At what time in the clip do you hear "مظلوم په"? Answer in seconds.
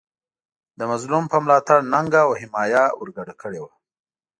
0.91-1.37